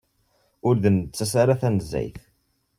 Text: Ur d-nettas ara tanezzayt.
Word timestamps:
Ur 0.67 0.75
d-nettas 0.83 1.33
ara 1.41 1.61
tanezzayt. 1.61 2.21